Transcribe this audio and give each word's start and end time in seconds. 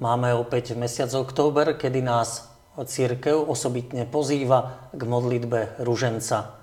Máme 0.00 0.32
opäť 0.32 0.72
mesiac 0.80 1.12
október, 1.12 1.76
kedy 1.76 2.00
nás 2.00 2.48
církev 2.72 3.36
osobitne 3.36 4.08
pozýva 4.08 4.88
k 4.96 5.02
modlitbe 5.04 5.76
ruženca. 5.84 6.56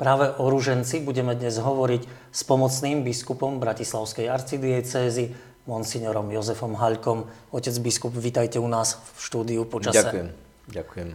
Práve 0.00 0.32
o 0.40 0.48
ruženci 0.48 1.04
budeme 1.04 1.36
dnes 1.36 1.60
hovoriť 1.60 2.32
s 2.32 2.40
pomocným 2.48 3.04
biskupom 3.04 3.60
Bratislavskej 3.60 4.32
arcidiecézy, 4.32 5.36
monsignorom 5.68 6.32
Jozefom 6.32 6.80
Haľkom. 6.80 7.28
Otec 7.52 7.76
biskup, 7.84 8.16
vítajte 8.16 8.56
u 8.56 8.64
nás 8.72 8.96
v 8.96 9.20
štúdiu 9.20 9.68
počase. 9.68 10.08
Ďakujem. 10.08 10.28
Ďakujem. 10.72 11.08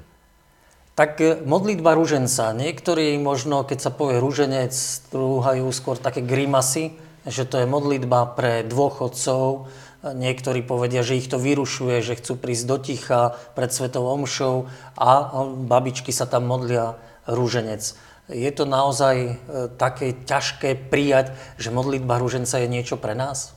Tak 0.94 1.12
e, 1.26 1.42
modlitba 1.42 1.98
ruženca. 1.98 2.54
Niektorí 2.54 3.18
možno, 3.18 3.66
keď 3.66 3.80
sa 3.82 3.90
povie 3.90 4.22
ruženec, 4.22 4.78
strúhajú 4.78 5.74
skôr 5.74 5.98
také 5.98 6.22
grimasy, 6.22 6.94
že 7.26 7.50
to 7.50 7.58
je 7.58 7.66
modlitba 7.66 8.38
pre 8.38 8.62
dvoch 8.62 9.02
otcov, 9.02 9.74
Niektorí 10.04 10.68
povedia, 10.68 11.00
že 11.00 11.16
ich 11.16 11.32
to 11.32 11.40
vyrušuje, 11.40 12.04
že 12.04 12.20
chcú 12.20 12.36
prísť 12.36 12.66
do 12.68 12.76
ticha 12.76 13.40
pred 13.56 13.72
Svetou 13.72 14.04
Omšou 14.04 14.68
a 15.00 15.32
babičky 15.64 16.12
sa 16.12 16.28
tam 16.28 16.44
modlia 16.44 17.00
rúženec. 17.24 17.96
Je 18.28 18.52
to 18.52 18.68
naozaj 18.68 19.16
e, 19.16 19.32
také 19.80 20.12
ťažké 20.12 20.92
prijať, 20.92 21.32
že 21.56 21.72
modlitba 21.72 22.20
rúženca 22.20 22.60
je 22.60 22.68
niečo 22.68 23.00
pre 23.00 23.16
nás? 23.16 23.56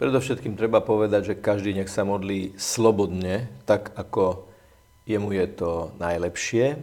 Predovšetkým 0.00 0.56
treba 0.56 0.80
povedať, 0.80 1.32
že 1.32 1.40
každý 1.44 1.76
nech 1.76 1.92
sa 1.92 2.04
modlí 2.04 2.56
slobodne, 2.56 3.52
tak 3.68 3.92
ako 4.00 4.48
jemu 5.04 5.28
je 5.32 5.46
to 5.60 5.70
najlepšie. 6.00 6.80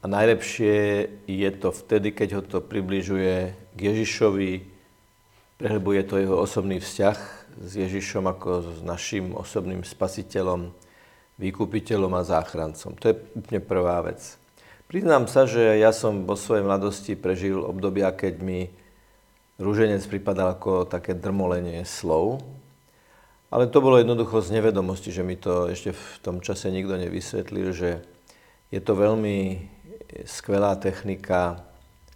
A 0.00 0.04
najlepšie 0.08 1.08
je 1.28 1.50
to 1.60 1.76
vtedy, 1.76 2.12
keď 2.12 2.28
ho 2.40 2.42
to 2.44 2.58
približuje 2.64 3.52
k 3.76 3.78
Ježišovi, 3.78 4.71
Prehlbuje 5.60 6.02
to 6.08 6.20
jeho 6.20 6.36
osobný 6.36 6.80
vzťah 6.80 7.18
s 7.60 7.70
Ježišom 7.76 8.24
ako 8.28 8.48
s 8.62 8.80
našim 8.80 9.36
osobným 9.36 9.84
spasiteľom, 9.84 10.72
vykupiteľom 11.36 12.12
a 12.16 12.22
záchrancom. 12.24 12.96
To 12.96 13.04
je 13.12 13.14
úplne 13.36 13.60
prvá 13.60 14.00
vec. 14.04 14.40
Priznám 14.88 15.24
sa, 15.24 15.48
že 15.48 15.80
ja 15.80 15.88
som 15.88 16.28
vo 16.28 16.36
svojej 16.36 16.64
mladosti 16.64 17.16
prežil 17.16 17.64
obdobia, 17.64 18.12
keď 18.12 18.34
mi 18.44 18.68
rúženec 19.56 20.04
pripadal 20.04 20.56
ako 20.56 20.84
také 20.84 21.16
drmolenie 21.16 21.84
slov, 21.88 22.44
ale 23.52 23.68
to 23.68 23.84
bolo 23.84 24.00
jednoducho 24.00 24.40
z 24.40 24.56
nevedomosti, 24.56 25.12
že 25.12 25.20
mi 25.20 25.36
to 25.36 25.68
ešte 25.68 25.92
v 25.92 26.04
tom 26.24 26.40
čase 26.40 26.72
nikto 26.72 26.96
nevysvetlil, 26.96 27.68
že 27.76 28.00
je 28.72 28.80
to 28.80 28.96
veľmi 28.96 29.68
skvelá 30.24 30.76
technika 30.80 31.60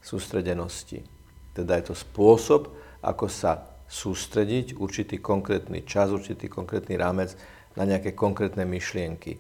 sústredenosti. 0.01 1.05
Teda 1.53 1.77
je 1.77 1.93
to 1.93 1.95
spôsob, 1.97 2.73
ako 3.03 3.27
sa 3.29 3.77
sústrediť 3.87 4.77
určitý 4.77 5.23
konkrétny 5.23 5.87
čas, 5.87 6.11
určitý 6.11 6.51
konkrétny 6.51 6.99
rámec 6.99 7.35
na 7.79 7.87
nejaké 7.87 8.17
konkrétne 8.17 8.67
myšlienky. 8.67 9.39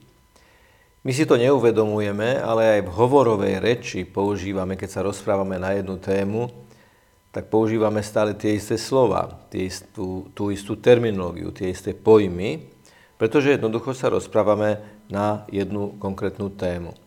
My 1.06 1.14
si 1.14 1.22
to 1.22 1.38
neuvedomujeme, 1.38 2.42
ale 2.42 2.78
aj 2.78 2.80
v 2.82 2.94
hovorovej 2.98 3.62
reči 3.62 4.02
používame, 4.02 4.74
keď 4.74 4.90
sa 4.90 5.06
rozprávame 5.06 5.54
na 5.54 5.78
jednu 5.78 6.02
tému, 6.02 6.50
tak 7.30 7.46
používame 7.46 8.02
stále 8.02 8.34
tie 8.34 8.58
isté 8.58 8.74
slova, 8.74 9.46
tie 9.52 9.70
istú, 9.70 10.26
tú 10.34 10.50
istú 10.50 10.74
terminológiu, 10.74 11.54
tie 11.54 11.70
isté 11.70 11.94
pojmy, 11.94 12.74
pretože 13.20 13.54
jednoducho 13.54 13.94
sa 13.94 14.10
rozprávame 14.10 14.82
na 15.06 15.46
jednu 15.52 15.94
konkrétnu 16.00 16.50
tému. 16.50 17.05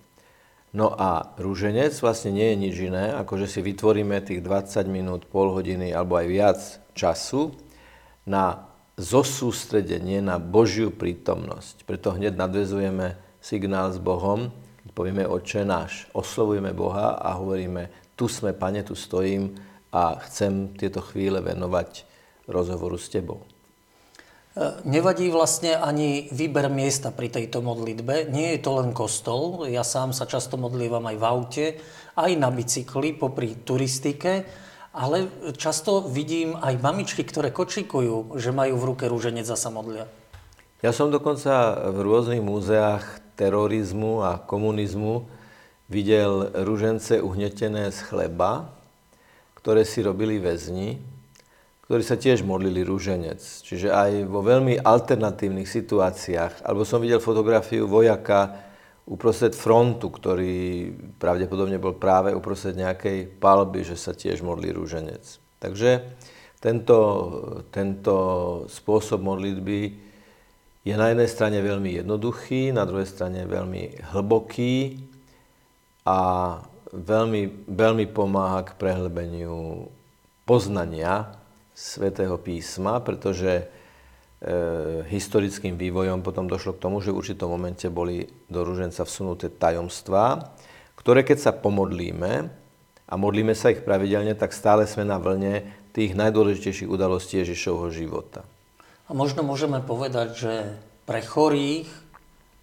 No 0.70 0.94
a 0.94 1.34
rúženec 1.42 1.98
vlastne 1.98 2.30
nie 2.30 2.54
je 2.54 2.58
nič 2.62 2.76
iné, 2.94 3.10
ako 3.18 3.42
že 3.42 3.50
si 3.50 3.60
vytvoríme 3.66 4.22
tých 4.22 4.46
20 4.46 4.86
minút, 4.86 5.26
pol 5.26 5.50
hodiny 5.50 5.90
alebo 5.90 6.22
aj 6.22 6.28
viac 6.30 6.60
času 6.94 7.58
na 8.30 8.70
zosústredenie 8.94 10.22
na 10.22 10.38
Božiu 10.38 10.94
prítomnosť. 10.94 11.90
Preto 11.90 12.14
hneď 12.14 12.38
nadvezujeme 12.38 13.18
signál 13.42 13.90
s 13.90 13.98
Bohom, 13.98 14.54
keď 14.86 14.90
povieme 14.94 15.24
Oče 15.26 15.66
náš, 15.66 16.06
oslovujeme 16.14 16.76
Boha 16.76 17.18
a 17.18 17.40
hovoríme, 17.40 17.90
tu 18.14 18.30
sme, 18.30 18.54
Pane, 18.54 18.86
tu 18.86 18.94
stojím 18.94 19.58
a 19.90 20.22
chcem 20.28 20.76
tieto 20.78 21.02
chvíle 21.02 21.42
venovať 21.42 22.06
rozhovoru 22.46 23.00
s 23.00 23.10
Tebou. 23.10 23.42
Nevadí 24.84 25.30
vlastne 25.30 25.78
ani 25.78 26.26
výber 26.34 26.74
miesta 26.74 27.14
pri 27.14 27.30
tejto 27.30 27.62
modlitbe. 27.62 28.34
Nie 28.34 28.58
je 28.58 28.66
to 28.66 28.82
len 28.82 28.92
kostol. 28.98 29.70
Ja 29.70 29.86
sám 29.86 30.10
sa 30.10 30.26
často 30.26 30.58
modlívam 30.58 31.06
aj 31.06 31.18
v 31.22 31.24
aute, 31.24 31.66
aj 32.18 32.32
na 32.34 32.50
bicykli, 32.50 33.14
popri 33.14 33.54
turistike. 33.62 34.50
Ale 34.90 35.30
často 35.54 36.02
vidím 36.02 36.58
aj 36.58 36.82
mamičky, 36.82 37.22
ktoré 37.22 37.54
kočikujú, 37.54 38.42
že 38.42 38.50
majú 38.50 38.74
v 38.82 38.88
ruke 38.90 39.06
rúženec 39.06 39.46
a 39.46 39.56
sa 39.56 39.70
modlia. 39.70 40.10
Ja 40.82 40.98
som 40.98 41.14
dokonca 41.14 41.78
v 41.94 42.02
rôznych 42.02 42.42
múzeách 42.42 43.06
terorizmu 43.38 44.26
a 44.26 44.42
komunizmu 44.42 45.30
videl 45.88 46.50
rúžence 46.66 47.22
uhnetené 47.22 47.94
z 47.94 48.00
chleba, 48.02 48.74
ktoré 49.60 49.86
si 49.86 50.02
robili 50.02 50.42
väzni 50.42 50.98
ktorí 51.90 52.06
sa 52.06 52.22
tiež 52.22 52.46
modlili 52.46 52.86
rúženec. 52.86 53.42
Čiže 53.42 53.90
aj 53.90 54.30
vo 54.30 54.46
veľmi 54.46 54.78
alternatívnych 54.78 55.66
situáciách, 55.66 56.62
alebo 56.62 56.86
som 56.86 57.02
videl 57.02 57.18
fotografiu 57.18 57.90
vojaka 57.90 58.62
uprostred 59.10 59.58
frontu, 59.58 60.14
ktorý 60.14 60.94
pravdepodobne 61.18 61.82
bol 61.82 61.98
práve 61.98 62.30
uprostred 62.30 62.78
nejakej 62.78 63.42
palby, 63.42 63.82
že 63.82 63.98
sa 63.98 64.14
tiež 64.14 64.46
modlí 64.46 64.70
rúženec. 64.70 65.42
Takže 65.58 66.14
tento, 66.62 66.98
tento 67.74 68.16
spôsob 68.70 69.26
modlitby 69.26 69.82
je 70.86 70.94
na 70.94 71.10
jednej 71.10 71.26
strane 71.26 71.58
veľmi 71.58 72.06
jednoduchý, 72.06 72.70
na 72.70 72.86
druhej 72.86 73.10
strane 73.10 73.50
veľmi 73.50 74.14
hlboký 74.14 75.02
a 76.06 76.20
veľmi, 76.94 77.66
veľmi 77.66 78.06
pomáha 78.14 78.62
k 78.62 78.78
prehlbeniu 78.78 79.90
poznania 80.46 81.39
svätého 81.80 82.36
písma, 82.36 83.00
pretože 83.00 83.64
e, 83.64 83.64
historickým 85.08 85.80
vývojom 85.80 86.20
potom 86.20 86.52
došlo 86.52 86.76
k 86.76 86.84
tomu, 86.84 87.00
že 87.00 87.16
v 87.16 87.24
určitom 87.24 87.48
momente 87.48 87.88
boli 87.88 88.28
do 88.52 88.68
rúženca 88.68 89.08
vsunuté 89.08 89.48
tajomstvá, 89.48 90.52
ktoré 91.00 91.24
keď 91.24 91.40
sa 91.40 91.52
pomodlíme 91.56 92.52
a 93.08 93.14
modlíme 93.16 93.56
sa 93.56 93.72
ich 93.72 93.88
pravidelne, 93.88 94.36
tak 94.36 94.52
stále 94.52 94.84
sme 94.84 95.08
na 95.08 95.16
vlne 95.16 95.64
tých 95.96 96.20
najdôležitejších 96.20 96.92
udalostí 96.92 97.40
Ježišovho 97.40 97.88
života. 97.96 98.44
A 99.08 99.16
možno 99.16 99.42
môžeme 99.42 99.80
povedať, 99.80 100.28
že 100.36 100.54
pre 101.08 101.24
chorých, 101.24 101.90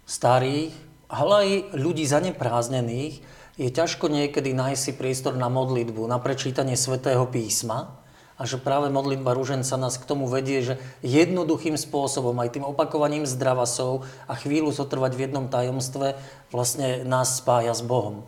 starých, 0.07 0.71
ale 1.11 1.33
aj 1.35 1.49
ľudí 1.75 2.07
zanepráznených 2.07 3.19
je 3.59 3.69
ťažko 3.73 4.07
niekedy 4.07 4.55
nájsť 4.55 4.79
si 4.79 4.93
priestor 4.95 5.35
na 5.35 5.51
modlitbu, 5.51 6.07
na 6.07 6.21
prečítanie 6.21 6.79
svätého 6.79 7.27
písma, 7.27 7.97
a 8.37 8.45
že 8.45 8.61
práve 8.61 8.93
modlitba 8.93 9.33
rúženca 9.33 9.81
nás 9.81 9.97
k 9.97 10.05
tomu 10.05 10.29
vedie, 10.29 10.61
že 10.61 10.77
jednoduchým 11.01 11.73
spôsobom, 11.73 12.37
aj 12.37 12.53
tým 12.53 12.65
opakovaním 12.69 13.25
zdravasov 13.25 14.05
a 14.29 14.37
chvíľu 14.37 14.69
zotrvať 14.69 15.11
v 15.17 15.23
jednom 15.25 15.49
tajomstve 15.49 16.13
vlastne 16.53 17.01
nás 17.01 17.41
spája 17.41 17.73
s 17.73 17.81
Bohom. 17.81 18.21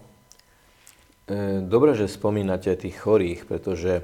E, 1.30 1.62
dobre, 1.62 1.94
že 1.94 2.09
spomínate 2.09 2.74
tých 2.74 2.97
chorých, 2.97 3.46
pretože 3.46 4.02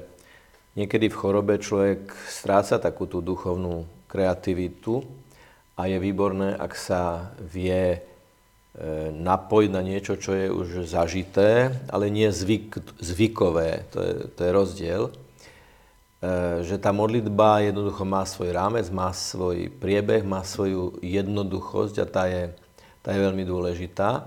niekedy 0.78 1.10
v 1.10 1.18
chorobe 1.18 1.58
človek 1.58 2.14
stráca 2.30 2.78
takú 2.78 3.10
tú 3.10 3.18
duchovnú 3.18 3.90
kreativitu 4.06 5.02
a 5.74 5.90
je 5.90 5.98
výborné, 5.98 6.54
ak 6.54 6.72
sa 6.78 7.34
vie 7.42 7.98
e, 7.98 8.00
napojiť 9.10 9.70
na 9.74 9.82
niečo, 9.82 10.14
čo 10.14 10.38
je 10.38 10.46
už 10.54 10.86
zažité, 10.86 11.74
ale 11.90 12.14
nie 12.14 12.30
zvyk, 12.30 12.78
zvykové, 13.02 13.90
to 13.90 13.98
je, 13.98 14.14
to 14.38 14.40
je 14.46 14.50
rozdiel. 14.54 15.02
E, 16.26 16.66
že 16.66 16.76
tá 16.82 16.90
modlitba 16.90 17.62
jednoducho 17.62 18.02
má 18.02 18.26
svoj 18.26 18.50
rámec, 18.50 18.90
má 18.90 19.14
svoj 19.14 19.70
priebeh, 19.78 20.26
má 20.26 20.42
svoju 20.42 20.98
jednoduchosť 20.98 22.02
a 22.02 22.06
tá 22.06 22.26
je, 22.26 22.50
tá 23.06 23.14
je 23.14 23.20
veľmi 23.22 23.46
dôležitá. 23.46 24.26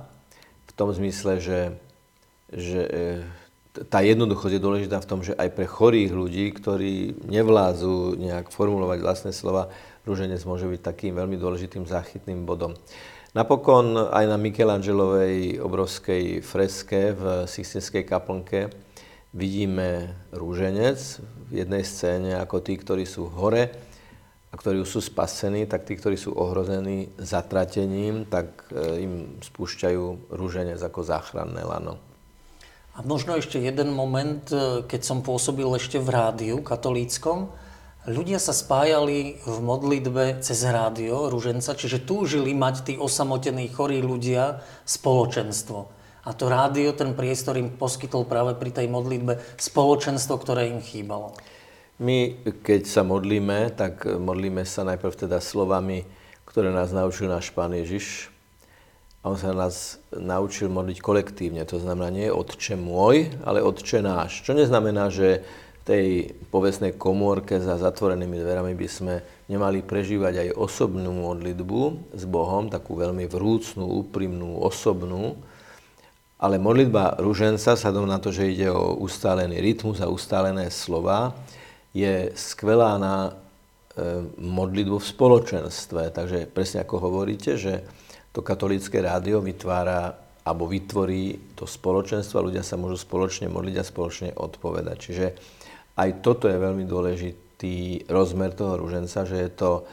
V 0.64 0.72
tom 0.80 0.96
zmysle, 0.96 1.44
že, 1.44 1.76
že 2.48 2.80
e, 2.88 3.04
tá 3.92 4.00
jednoduchosť 4.00 4.54
je 4.56 4.64
dôležitá 4.64 5.04
v 5.04 5.10
tom, 5.10 5.20
že 5.20 5.36
aj 5.36 5.50
pre 5.52 5.68
chorých 5.68 6.16
ľudí, 6.16 6.56
ktorí 6.56 7.20
nevládzu 7.28 8.16
nejak 8.16 8.48
formulovať 8.48 9.00
vlastné 9.04 9.32
slova, 9.36 9.68
rúženec 10.08 10.40
môže 10.48 10.72
byť 10.72 10.80
takým 10.80 11.20
veľmi 11.20 11.36
dôležitým 11.36 11.84
záchytným 11.84 12.48
bodom. 12.48 12.80
Napokon 13.36 14.10
aj 14.10 14.26
na 14.26 14.40
Michelangelovej 14.40 15.62
obrovskej 15.62 16.42
freske 16.42 17.14
v 17.14 17.24
Sixtinskej 17.46 18.08
kaplnke 18.08 18.72
vidíme 19.34 20.14
rúženec 20.34 20.98
v 21.50 21.52
jednej 21.66 21.84
scéne 21.86 22.38
ako 22.42 22.62
tí, 22.66 22.78
ktorí 22.78 23.06
sú 23.06 23.30
hore 23.30 23.70
a 24.50 24.54
ktorí 24.58 24.82
sú 24.82 24.98
spasení, 24.98 25.70
tak 25.70 25.86
tí, 25.86 25.94
ktorí 25.94 26.18
sú 26.18 26.34
ohrození 26.34 27.14
zatratením, 27.22 28.26
tak 28.26 28.66
e, 28.74 29.06
im 29.06 29.14
spúšťajú 29.38 30.34
rúženec 30.34 30.82
ako 30.82 31.06
záchranné 31.06 31.62
lano. 31.62 32.02
A 32.98 33.06
možno 33.06 33.38
ešte 33.38 33.62
jeden 33.62 33.94
moment, 33.94 34.42
e, 34.50 34.82
keď 34.90 35.02
som 35.06 35.22
pôsobil 35.22 35.70
ešte 35.78 36.02
v 36.02 36.10
rádiu 36.10 36.58
katolíckom, 36.66 37.54
Ľudia 38.08 38.40
sa 38.40 38.56
spájali 38.56 39.44
v 39.44 39.58
modlitbe 39.60 40.40
cez 40.40 40.64
rádio 40.66 41.28
Rúženca, 41.28 41.76
čiže 41.76 42.08
túžili 42.08 42.56
mať 42.56 42.76
tí 42.88 42.94
osamotení 42.96 43.68
chorí 43.70 44.00
ľudia 44.00 44.64
spoločenstvo. 44.88 45.99
A 46.30 46.32
to 46.38 46.46
rádio, 46.46 46.94
ten 46.94 47.18
priestor 47.18 47.58
im 47.58 47.74
poskytol 47.74 48.30
práve 48.30 48.54
pri 48.54 48.70
tej 48.70 48.86
modlitbe 48.86 49.42
spoločenstvo, 49.58 50.38
ktoré 50.38 50.70
im 50.70 50.78
chýbalo. 50.78 51.34
My, 51.98 52.38
keď 52.62 52.86
sa 52.86 53.02
modlíme, 53.02 53.74
tak 53.74 54.06
modlíme 54.06 54.62
sa 54.62 54.86
najprv 54.86 55.26
teda 55.26 55.42
slovami, 55.42 56.06
ktoré 56.46 56.70
nás 56.70 56.94
naučil 56.94 57.34
náš 57.34 57.50
Pán 57.50 57.74
Ježiš. 57.74 58.30
A 59.26 59.34
on 59.34 59.42
sa 59.42 59.58
nás 59.58 59.98
naučil 60.14 60.70
modliť 60.70 61.02
kolektívne. 61.02 61.66
To 61.66 61.82
znamená 61.82 62.14
nie 62.14 62.30
Otče 62.30 62.78
môj, 62.78 63.34
ale 63.42 63.66
Otče 63.66 64.00
náš. 64.00 64.46
Čo 64.46 64.54
neznamená, 64.54 65.10
že 65.10 65.42
tej 65.90 66.38
povestnej 66.54 66.94
komórke 66.94 67.58
za 67.58 67.82
zatvorenými 67.82 68.38
dverami 68.38 68.78
by 68.78 68.88
sme 68.88 69.16
nemali 69.50 69.82
prežívať 69.82 70.46
aj 70.46 70.50
osobnú 70.62 71.10
modlitbu 71.10 72.14
s 72.14 72.24
Bohom, 72.30 72.70
takú 72.70 72.94
veľmi 72.94 73.26
vrúcnú, 73.26 74.06
úprimnú, 74.06 74.62
osobnú. 74.62 75.34
Ale 76.40 76.56
modlitba 76.56 77.20
ruženca, 77.20 77.76
vzhľadom 77.76 78.08
na 78.08 78.16
to, 78.24 78.32
že 78.32 78.48
ide 78.48 78.72
o 78.72 78.96
ustálený 79.04 79.60
rytmus 79.60 80.00
a 80.00 80.08
ustálené 80.08 80.72
slova, 80.72 81.36
je 81.92 82.32
skvelá 82.32 82.96
na 82.96 83.16
e, 83.28 83.32
modlitbu 84.40 85.04
v 85.04 85.10
spoločenstve. 85.12 86.16
Takže 86.16 86.48
presne 86.48 86.88
ako 86.88 86.96
hovoríte, 87.12 87.60
že 87.60 87.84
to 88.32 88.40
katolické 88.40 89.04
rádio 89.04 89.44
vytvára 89.44 90.16
alebo 90.48 90.66
vytvorí 90.66 91.54
to 91.60 91.68
spoločenstvo 91.68 92.40
a 92.40 92.46
ľudia 92.48 92.64
sa 92.64 92.80
môžu 92.80 93.04
spoločne 93.04 93.52
modliť 93.52 93.76
a 93.76 93.84
spoločne 93.84 94.30
odpovedať. 94.34 94.98
Čiže 94.98 95.26
aj 96.00 96.10
toto 96.24 96.48
je 96.48 96.56
veľmi 96.56 96.88
dôležitý 96.88 98.08
rozmer 98.08 98.56
toho 98.56 98.80
ruženca, 98.80 99.28
že 99.28 99.38
je 99.44 99.52
to 99.52 99.84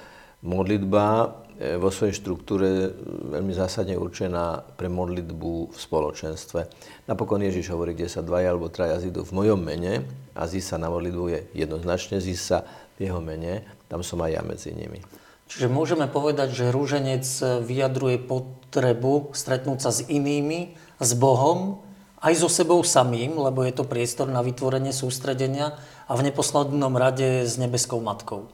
modlitba 0.47 1.43
vo 1.57 1.89
svojej 1.89 2.21
štruktúre 2.21 2.93
veľmi 3.33 3.57
zásadne 3.57 3.97
určená 3.97 4.61
pre 4.77 4.93
modlitbu 4.93 5.73
v 5.73 5.79
spoločenstve. 5.79 6.69
Napokon 7.09 7.41
Ježiš 7.41 7.73
hovorí, 7.73 7.97
kde 7.97 8.13
sa 8.13 8.21
dvaja 8.21 8.53
alebo 8.53 8.69
traja 8.69 9.01
zídu 9.01 9.25
v 9.25 9.33
mojom 9.33 9.61
mene 9.65 10.05
a 10.37 10.45
zí 10.45 10.61
sa 10.61 10.77
na 10.77 10.93
modlitbu 10.93 11.25
je 11.33 11.41
jednoznačne, 11.57 12.21
zí 12.21 12.37
sa 12.37 12.69
v 13.01 13.09
jeho 13.09 13.25
mene, 13.25 13.65
tam 13.89 14.05
som 14.05 14.21
aj 14.21 14.37
ja 14.37 14.43
medzi 14.45 14.77
nimi. 14.77 15.01
Čiže 15.47 15.73
môžeme 15.73 16.11
povedať, 16.11 16.53
že 16.53 16.75
rúženec 16.75 17.25
vyjadruje 17.65 18.19
potrebu 18.21 19.33
stretnúť 19.33 19.79
sa 19.81 19.91
s 19.95 20.05
inými, 20.05 20.77
s 21.01 21.11
Bohom, 21.17 21.81
aj 22.21 22.35
so 22.43 22.49
sebou 22.51 22.83
samým, 22.83 23.39
lebo 23.39 23.63
je 23.63 23.73
to 23.77 23.87
priestor 23.87 24.27
na 24.27 24.43
vytvorenie 24.43 24.91
sústredenia 24.91 25.79
a 26.05 26.13
v 26.19 26.27
neposlednom 26.27 26.93
rade 26.99 27.47
s 27.47 27.55
nebeskou 27.61 28.03
matkou? 28.03 28.51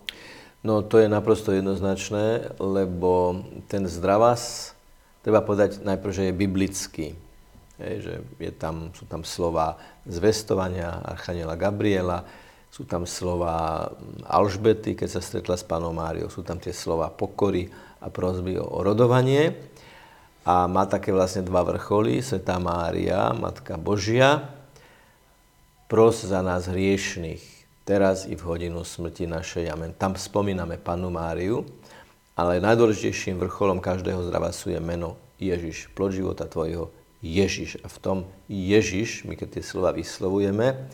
No 0.62 0.86
to 0.86 1.02
je 1.02 1.10
naprosto 1.10 1.50
jednoznačné, 1.50 2.54
lebo 2.62 3.42
ten 3.66 3.90
zdravás, 3.90 4.72
treba 5.26 5.42
povedať 5.42 5.82
najprv, 5.82 6.12
že 6.14 6.24
je 6.30 6.38
biblický. 6.38 7.06
Hej, 7.82 7.94
že 7.98 8.14
je 8.38 8.52
tam, 8.54 8.94
sú 8.94 9.02
tam 9.10 9.26
slova 9.26 9.74
zvestovania 10.06 11.02
Archaniela 11.02 11.58
Gabriela, 11.58 12.22
sú 12.70 12.86
tam 12.86 13.04
slova 13.04 13.90
Alžbety, 14.22 14.94
keď 14.94 15.08
sa 15.18 15.20
stretla 15.20 15.58
s 15.58 15.66
pánom 15.66 15.92
Máriou, 15.92 16.30
sú 16.30 16.46
tam 16.46 16.62
tie 16.62 16.70
slova 16.70 17.10
pokory 17.10 17.66
a 17.98 18.06
prozby 18.06 18.54
o 18.56 18.80
rodovanie. 18.86 19.58
A 20.46 20.70
má 20.70 20.86
také 20.86 21.10
vlastne 21.10 21.42
dva 21.42 21.62
vrcholy, 21.66 22.22
Svetá 22.22 22.62
Mária, 22.62 23.34
Matka 23.34 23.78
Božia, 23.78 24.46
pros 25.86 26.24
za 26.24 26.40
nás 26.40 26.70
hriešných, 26.70 27.61
teraz 27.82 28.24
i 28.26 28.34
v 28.38 28.42
hodinu 28.46 28.86
smrti 28.86 29.26
našej. 29.26 29.70
Amen. 29.70 29.94
Tam 29.94 30.14
spomíname 30.14 30.78
Panu 30.78 31.10
Máriu, 31.10 31.66
ale 32.38 32.62
najdôležitejším 32.62 33.42
vrcholom 33.42 33.82
každého 33.82 34.24
zdravasu 34.26 34.72
je 34.72 34.80
meno 34.80 35.20
Ježiš, 35.36 35.90
plod 35.92 36.14
života 36.14 36.46
tvojho 36.46 36.94
Ježiš. 37.20 37.82
A 37.82 37.88
v 37.90 37.98
tom 37.98 38.18
Ježiš, 38.48 39.26
my 39.26 39.34
keď 39.34 39.58
tie 39.58 39.64
slova 39.64 39.90
vyslovujeme, 39.92 40.88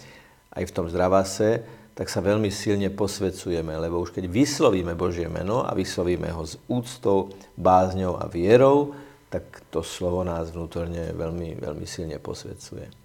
aj 0.53 0.65
v 0.65 0.75
tom 0.75 0.89
zdravase, 0.91 1.63
tak 1.99 2.07
sa 2.07 2.23
veľmi 2.23 2.47
silne 2.51 2.95
posvedzujeme, 2.95 3.75
lebo 3.75 3.99
už 3.99 4.15
keď 4.15 4.31
vyslovíme 4.31 4.95
Božie 4.95 5.27
meno 5.27 5.67
a 5.67 5.75
vyslovíme 5.75 6.31
ho 6.31 6.47
s 6.47 6.55
úctou, 6.71 7.35
bázňou 7.59 8.23
a 8.23 8.31
vierou, 8.31 8.95
tak 9.29 9.45
to 9.69 9.83
slovo 9.83 10.23
nás 10.23 10.55
vnútorne 10.55 11.11
veľmi, 11.13 11.59
veľmi 11.59 11.87
silne 11.91 12.17
posvedcuje. 12.23 12.98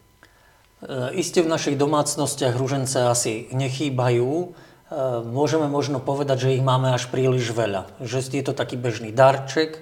E, 0.84 1.16
Isté 1.16 1.40
v 1.40 1.52
našich 1.52 1.80
domácnostiach 1.80 2.60
ružence 2.60 3.00
asi 3.00 3.48
nechýbajú. 3.56 4.32
E, 4.32 4.48
môžeme 5.24 5.72
možno 5.72 6.04
povedať, 6.04 6.48
že 6.48 6.54
ich 6.60 6.64
máme 6.64 6.92
až 6.92 7.08
príliš 7.08 7.56
veľa. 7.56 7.88
Že 8.04 8.18
je 8.36 8.44
to 8.44 8.54
taký 8.54 8.76
bežný 8.76 9.16
darček, 9.16 9.80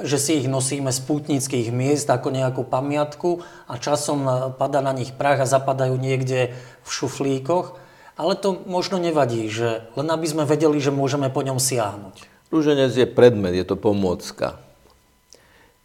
že 0.00 0.16
si 0.16 0.40
ich 0.40 0.48
nosíme 0.48 0.88
z 0.88 1.00
pútnických 1.04 1.68
miest 1.74 2.08
ako 2.08 2.32
nejakú 2.32 2.62
pamiatku 2.64 3.44
a 3.68 3.76
časom 3.76 4.24
pada 4.56 4.80
na 4.80 4.94
nich 4.94 5.12
prach 5.12 5.42
a 5.42 5.50
zapadajú 5.50 5.98
niekde 5.98 6.54
v 6.86 6.88
šuflíkoch. 6.88 7.76
Ale 8.18 8.34
to 8.34 8.58
možno 8.66 8.98
nevadí, 8.98 9.46
že 9.46 9.86
len 9.94 10.08
aby 10.10 10.26
sme 10.26 10.42
vedeli, 10.42 10.82
že 10.82 10.90
môžeme 10.90 11.30
po 11.30 11.46
ňom 11.46 11.62
siahnuť. 11.62 12.26
Rúženec 12.50 12.90
je 12.90 13.06
predmet, 13.06 13.54
je 13.54 13.66
to 13.66 13.78
pomôcka 13.78 14.58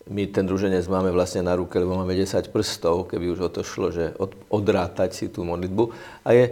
my 0.03 0.27
ten 0.27 0.43
druženec 0.43 0.83
máme 0.91 1.15
vlastne 1.15 1.47
na 1.47 1.55
ruke, 1.55 1.79
lebo 1.79 1.95
máme 1.95 2.11
10 2.11 2.51
prstov, 2.51 3.07
keby 3.07 3.31
už 3.31 3.39
o 3.47 3.49
to 3.51 3.63
šlo, 3.63 3.87
že 3.87 4.11
od, 4.19 4.35
odrátať 4.51 5.15
si 5.15 5.25
tú 5.31 5.47
modlitbu. 5.47 5.83
A 6.27 6.35
je 6.35 6.45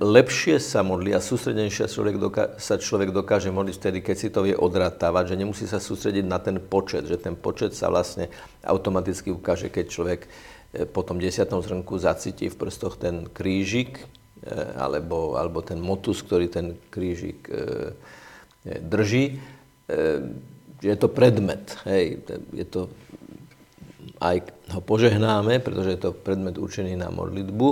lepšie 0.00 0.56
sa 0.56 0.80
modliť 0.80 1.12
a 1.12 1.20
sústredenejšie 1.20 1.92
človek 1.92 2.16
doká- 2.16 2.56
sa 2.56 2.80
človek 2.80 3.12
dokáže 3.12 3.52
modliť 3.52 3.76
vtedy, 3.76 3.98
keď 4.00 4.16
si 4.16 4.28
to 4.32 4.48
vie 4.48 4.56
odrátavať, 4.56 5.36
že 5.36 5.40
nemusí 5.44 5.68
sa 5.68 5.76
sústrediť 5.76 6.24
na 6.24 6.40
ten 6.40 6.56
počet, 6.56 7.04
že 7.04 7.20
ten 7.20 7.36
počet 7.36 7.76
sa 7.76 7.92
vlastne 7.92 8.32
automaticky 8.64 9.28
ukáže, 9.28 9.68
keď 9.68 9.84
človek 9.92 10.20
e, 10.72 10.88
po 10.88 11.04
tom 11.04 11.20
desiatom 11.20 11.60
zrnku 11.60 12.00
zacíti 12.00 12.48
v 12.48 12.56
prstoch 12.56 12.96
ten 12.96 13.28
krížik, 13.28 14.08
e, 14.40 14.56
alebo, 14.80 15.36
alebo 15.36 15.60
ten 15.60 15.76
motus, 15.84 16.24
ktorý 16.24 16.48
ten 16.48 16.80
krížik 16.88 17.44
e, 17.44 17.92
e 18.64 18.80
drží. 18.80 19.36
E, 19.36 20.48
je 20.80 20.96
to 20.96 21.08
predmet. 21.12 21.76
Hej, 21.84 22.24
je 22.56 22.66
to, 22.66 22.88
aj 24.20 24.44
ho 24.72 24.80
požehnáme, 24.80 25.60
pretože 25.60 25.96
je 25.96 26.00
to 26.00 26.10
predmet 26.16 26.56
určený 26.56 26.96
na 26.96 27.12
modlitbu, 27.12 27.68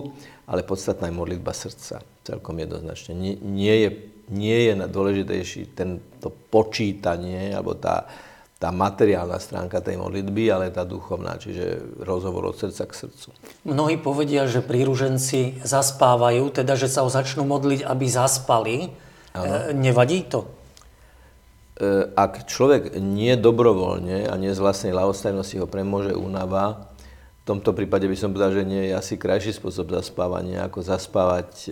ale 0.48 0.64
podstatná 0.64 1.08
je 1.08 1.16
modlitba 1.16 1.52
srdca. 1.52 2.04
Celkom 2.24 2.60
jednoznačne. 2.60 3.16
Nie, 3.16 3.34
nie, 3.40 3.74
je, 3.84 3.90
nie 4.28 4.58
je 4.68 4.72
dôležitejší 4.76 5.72
tento 5.72 6.28
počítanie, 6.52 7.52
alebo 7.56 7.72
tá, 7.72 8.08
tá 8.60 8.68
materiálna 8.68 9.40
stránka 9.40 9.80
tej 9.80 9.96
modlitby, 9.96 10.52
ale 10.52 10.74
tá 10.74 10.84
duchovná, 10.84 11.40
čiže 11.40 11.80
rozhovor 12.04 12.52
od 12.52 12.56
srdca 12.60 12.84
k 12.84 12.92
srdcu. 13.06 13.28
Mnohí 13.64 13.96
povedia, 13.96 14.44
že 14.44 14.60
príruženci 14.60 15.64
zaspávajú, 15.64 16.52
teda 16.52 16.76
že 16.76 16.92
sa 16.92 17.06
ho 17.06 17.10
začnú 17.12 17.48
modliť, 17.48 17.86
aby 17.86 18.06
zaspali. 18.10 18.92
Ano. 19.32 19.72
E, 19.72 19.76
nevadí 19.76 20.26
to? 20.28 20.57
E, 21.78 22.10
ak 22.10 22.50
človek 22.50 22.98
nie 22.98 23.38
dobrovoľne 23.38 24.26
a 24.26 24.34
nie 24.34 24.50
z 24.50 24.58
vlastnej 24.58 24.90
ľahostajnosti 24.90 25.62
ho 25.62 25.70
premôže 25.70 26.10
únava, 26.10 26.90
v 27.46 27.56
tomto 27.56 27.70
prípade 27.70 28.10
by 28.10 28.16
som 28.18 28.34
povedal, 28.34 28.58
že 28.58 28.66
nie 28.66 28.90
je 28.90 28.98
asi 28.98 29.14
krajší 29.14 29.54
spôsob 29.54 29.94
zaspávania, 29.94 30.66
ako 30.66 30.82
zaspávať 30.82 31.48
e, 31.66 31.70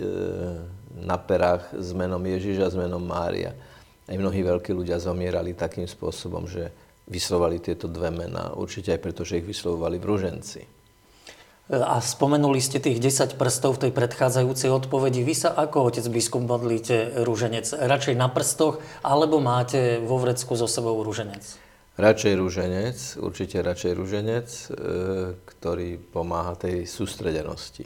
na 1.03 1.19
perách 1.19 1.75
s 1.75 1.91
menom 1.91 2.23
Ježiša 2.23 2.71
s 2.71 2.75
menom 2.79 3.03
Mária. 3.03 3.51
Aj 4.07 4.15
mnohí 4.15 4.39
veľkí 4.47 4.71
ľudia 4.71 4.95
zomierali 4.95 5.51
takým 5.51 5.83
spôsobom, 5.85 6.47
že 6.47 6.71
vyslovali 7.11 7.59
tieto 7.59 7.91
dve 7.91 8.07
mená. 8.07 8.55
Určite 8.55 8.95
aj 8.95 9.03
preto, 9.03 9.27
že 9.27 9.43
ich 9.43 9.47
vyslovovali 9.47 9.99
v 9.99 10.07
ruženci. 10.07 10.76
A 11.67 11.99
spomenuli 11.99 12.63
ste 12.63 12.79
tých 12.79 13.03
10 13.03 13.35
prstov 13.35 13.75
v 13.75 13.87
tej 13.87 13.91
predchádzajúcej 13.91 14.71
odpovedi. 14.71 15.19
Vy 15.19 15.35
sa 15.35 15.51
ako 15.51 15.91
otec 15.91 16.07
biskup 16.07 16.47
modlíte 16.47 17.27
rúženec? 17.27 17.75
Radšej 17.75 18.15
na 18.15 18.31
prstoch, 18.31 18.79
alebo 19.03 19.43
máte 19.43 19.99
vo 19.99 20.15
vrecku 20.15 20.55
so 20.55 20.63
sebou 20.63 20.95
rúženec? 21.03 21.43
Radšej 21.99 22.33
rúženec, 22.39 22.97
určite 23.19 23.59
radšej 23.59 23.91
rúženec, 23.99 24.47
e, 24.47 24.65
ktorý 25.43 25.99
pomáha 25.99 26.55
tej 26.55 26.87
sústredenosti. 26.87 27.83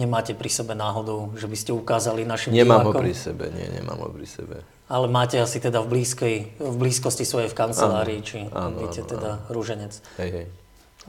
Nemáte 0.00 0.32
pri 0.32 0.48
sebe 0.48 0.72
náhodou, 0.72 1.36
že 1.36 1.44
by 1.44 1.56
ste 1.60 1.76
ukázali 1.76 2.24
našim 2.24 2.56
Nemám 2.56 2.80
divákom? 2.80 2.96
ho 2.96 3.02
pri 3.04 3.12
sebe, 3.12 3.44
nie, 3.52 3.68
nemám 3.76 4.00
ho 4.06 4.08
pri 4.08 4.24
sebe. 4.24 4.56
Ale 4.88 5.04
máte 5.10 5.36
asi 5.36 5.60
teda 5.60 5.84
v, 5.84 6.00
blízkej, 6.00 6.36
v 6.56 6.74
blízkosti 6.80 7.28
svojej 7.28 7.52
v 7.52 7.58
kancelárii, 7.60 8.24
či 8.24 8.48
áno, 8.48 8.88
áno, 8.88 8.88
teda 8.88 9.30
áno. 9.36 9.52
rúženec. 9.52 9.92
Hej, 10.16 10.30
hej. 10.32 10.46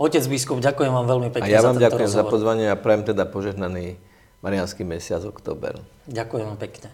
Otec 0.01 0.25
biskup, 0.25 0.58
ďakujem 0.58 0.89
vám 0.89 1.05
veľmi 1.05 1.29
pekne 1.29 1.46
A 1.46 1.53
ja 1.53 1.62
vám 1.62 1.77
za 1.77 1.86
ďakujem 1.86 2.10
rozhovor. 2.10 2.25
za 2.25 2.34
pozvanie 2.34 2.65
a 2.74 2.75
prajem 2.75 3.05
teda 3.05 3.29
požehnaný 3.29 4.01
marianský 4.41 4.81
mesiac, 4.81 5.22
október. 5.22 5.77
Ďakujem 6.10 6.46
vám 6.50 6.58
pekne. 6.58 6.89